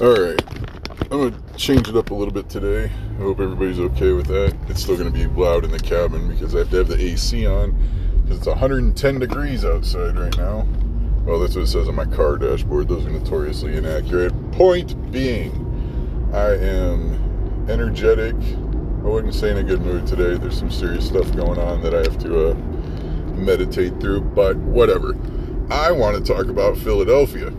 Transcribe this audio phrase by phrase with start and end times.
[0.00, 0.42] Alright,
[1.02, 2.86] I'm gonna change it up a little bit today.
[2.86, 4.52] I hope everybody's okay with that.
[4.68, 7.46] It's still gonna be loud in the cabin because I have to have the AC
[7.46, 7.78] on
[8.24, 10.66] because it's 110 degrees outside right now.
[11.24, 12.88] Well, that's what it says on my car dashboard.
[12.88, 14.32] Those are notoriously inaccurate.
[14.50, 15.52] Point being,
[16.34, 18.34] I am energetic.
[18.34, 20.36] I wouldn't say in a good mood today.
[20.36, 22.54] There's some serious stuff going on that I have to uh,
[23.36, 25.16] meditate through, but whatever.
[25.70, 27.52] I want to talk about Philadelphia.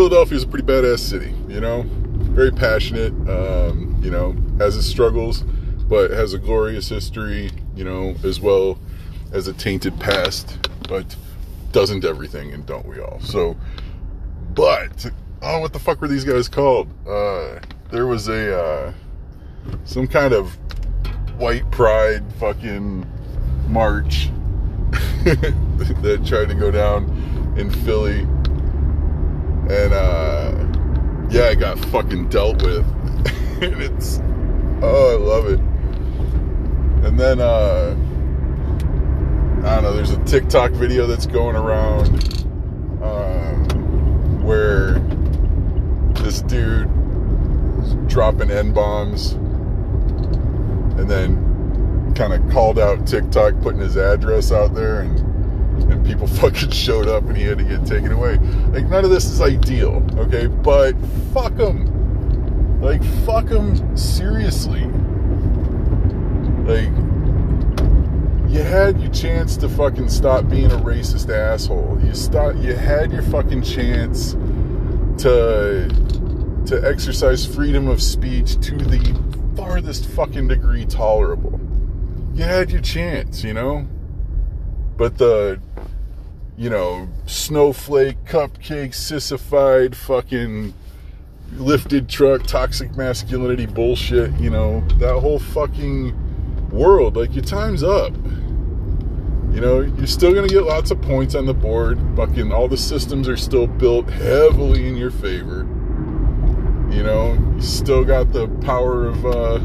[0.00, 1.82] Philadelphia is a pretty badass city, you know,
[2.32, 5.42] very passionate, um, you know, has its struggles,
[5.90, 8.78] but has a glorious history, you know, as well
[9.34, 11.14] as a tainted past, but
[11.72, 13.20] doesn't everything, and don't we all?
[13.20, 13.58] So,
[14.54, 16.88] but, oh, what the fuck were these guys called?
[17.06, 17.60] Uh,
[17.90, 18.92] there was a, uh,
[19.84, 20.54] some kind of
[21.38, 23.06] white pride fucking
[23.68, 24.30] march
[25.24, 28.26] that tried to go down in Philly
[29.70, 32.84] and uh, yeah, I got fucking dealt with,
[33.62, 34.20] and it's
[34.82, 35.60] oh, I love it.
[37.06, 37.96] And then uh,
[39.64, 39.92] I don't know.
[39.92, 42.44] There's a TikTok video that's going around
[43.00, 44.98] um, where
[46.24, 46.90] this dude
[47.84, 49.32] is dropping n bombs,
[50.98, 55.30] and then kind of called out TikTok, putting his address out there, and
[56.12, 58.36] people fucking showed up and he had to get taken away.
[58.72, 60.46] Like, none of this is ideal, okay?
[60.46, 60.94] But
[61.32, 62.80] fuck him.
[62.80, 64.84] Like, fuck him seriously.
[66.66, 66.90] Like,
[68.50, 72.00] you had your chance to fucking stop being a racist asshole.
[72.02, 74.32] You stop, you had your fucking chance
[75.22, 75.88] to
[76.66, 79.18] to exercise freedom of speech to the
[79.56, 81.60] farthest fucking degree tolerable.
[82.34, 83.88] You had your chance, you know?
[84.96, 85.60] But the,
[86.60, 90.74] you know, snowflake, cupcake, sissified, fucking
[91.54, 98.14] lifted truck, toxic masculinity bullshit, you know, that whole fucking world, like your time's up.
[99.54, 101.98] You know, you're still gonna get lots of points on the board.
[102.14, 105.60] Fucking all the systems are still built heavily in your favor.
[106.90, 109.60] You know, you still got the power of uh,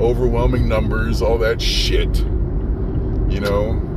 [0.00, 2.18] overwhelming numbers, all that shit.
[2.18, 3.93] You know,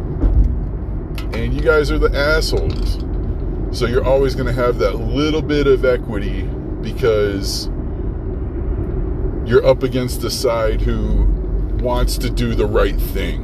[1.43, 2.97] and you guys are the assholes.
[3.77, 6.43] So you're always going to have that little bit of equity
[6.81, 7.67] because
[9.45, 11.25] you're up against the side who
[11.81, 13.43] wants to do the right thing.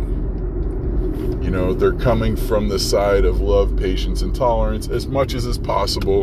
[1.44, 5.46] You know, they're coming from the side of love, patience, and tolerance as much as
[5.46, 6.22] is possible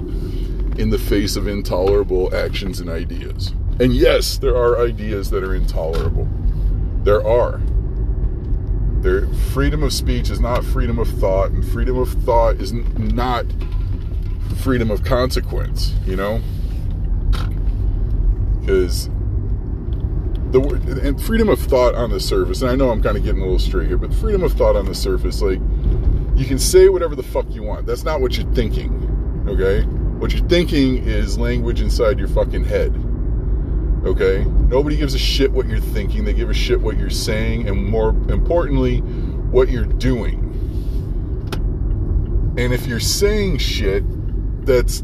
[0.78, 3.52] in the face of intolerable actions and ideas.
[3.78, 6.28] And yes, there are ideas that are intolerable.
[7.04, 7.60] There are.
[9.00, 13.46] There, freedom of speech is not freedom of thought, and freedom of thought is not
[14.62, 15.94] freedom of consequence.
[16.04, 16.40] You know,
[18.60, 19.08] because
[20.52, 23.40] the and freedom of thought on the surface, and I know I'm kind of getting
[23.40, 25.60] a little straight here, but freedom of thought on the surface, like
[26.36, 27.86] you can say whatever the fuck you want.
[27.86, 29.44] That's not what you're thinking.
[29.48, 29.82] Okay,
[30.18, 32.92] what you're thinking is language inside your fucking head.
[34.04, 34.44] Okay?
[34.44, 36.24] Nobody gives a shit what you're thinking.
[36.24, 40.46] They give a shit what you're saying, and more importantly, what you're doing.
[42.58, 44.04] And if you're saying shit
[44.66, 45.02] that's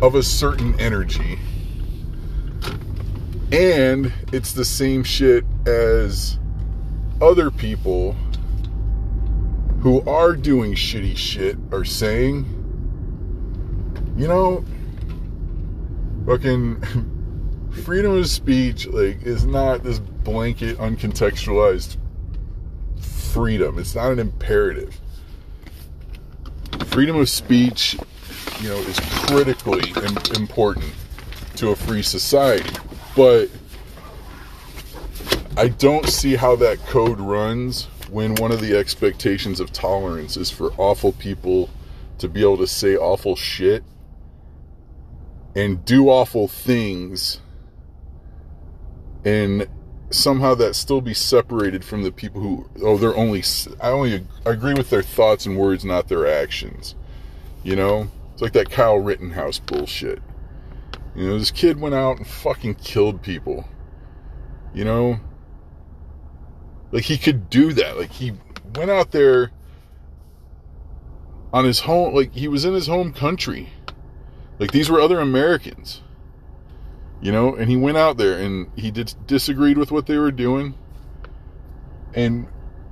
[0.00, 1.38] of a certain energy,
[3.50, 6.38] and it's the same shit as
[7.20, 8.14] other people
[9.80, 12.44] who are doing shitty shit are saying,
[14.16, 14.64] you know,
[16.28, 16.78] fucking
[17.84, 21.96] freedom of speech like is not this blanket uncontextualized
[23.32, 23.78] freedom.
[23.78, 25.00] It's not an imperative.
[26.88, 27.96] Freedom of speech
[28.60, 29.90] you know is critically
[30.36, 30.92] important
[31.56, 32.70] to a free society
[33.14, 33.48] but
[35.56, 40.50] i don't see how that code runs when one of the expectations of tolerance is
[40.50, 41.70] for awful people
[42.18, 43.84] to be able to say awful shit
[45.54, 47.40] and do awful things
[49.24, 49.66] and
[50.10, 53.42] somehow that still be separated from the people who oh they're only
[53.82, 56.94] i only agree with their thoughts and words not their actions
[57.64, 58.08] you know?
[58.32, 60.22] It's like that kyle rittenhouse bullshit.
[61.16, 63.68] You know this kid went out and fucking killed people
[64.74, 65.18] you know?
[66.92, 67.98] Like he could do that.
[67.98, 68.32] Like he
[68.74, 69.50] went out there
[71.52, 73.70] on his home like he was in his home country
[74.58, 76.02] like these were other Americans.
[77.20, 80.30] You know, and he went out there and he did disagreed with what they were
[80.30, 80.74] doing.
[82.14, 82.46] And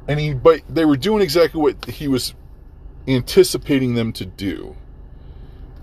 [0.09, 2.35] and he but they were doing exactly what he was
[3.07, 4.77] anticipating them to do.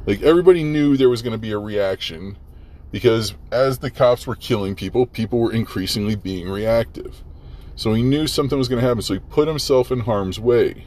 [0.05, 2.37] Like everybody knew there was going to be a reaction
[2.91, 7.23] because as the cops were killing people, people were increasingly being reactive.
[7.75, 9.01] So he knew something was going to happen.
[9.01, 10.85] So he put himself in harm's way.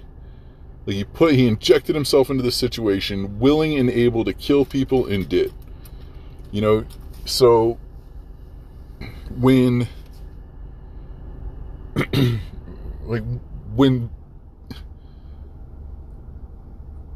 [0.87, 5.07] Like he put, he injected himself into the situation, willing and able to kill people,
[5.07, 5.53] and did.
[6.53, 6.85] You know,
[7.25, 7.79] so
[9.37, 9.89] when,
[13.05, 13.25] like,
[13.75, 14.11] when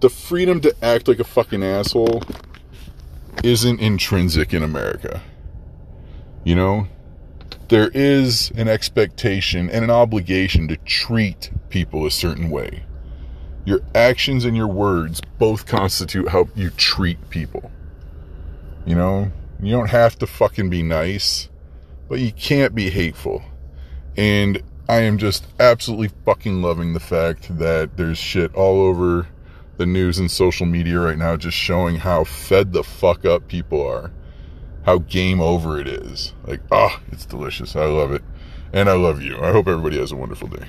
[0.01, 2.23] the freedom to act like a fucking asshole
[3.45, 5.23] isn't intrinsic in America.
[6.43, 6.89] You know,
[7.69, 12.85] there is an expectation and an obligation to treat people a certain way.
[13.65, 17.71] Your actions and your words both constitute how you treat people.
[18.87, 19.31] You know,
[19.63, 21.49] you don't have to fucking be nice,
[22.09, 23.43] but you can't be hateful.
[24.17, 29.29] And I am just absolutely fucking loving the fact that there's shit all over
[29.77, 33.87] the news and social media right now just showing how fed the fuck up people
[33.87, 34.11] are.
[34.85, 36.33] How game over it is.
[36.47, 37.77] Like, ah, oh, it's delicious.
[37.77, 38.23] I love it.
[38.73, 39.39] And I love you.
[39.41, 40.67] I hope everybody has a wonderful day.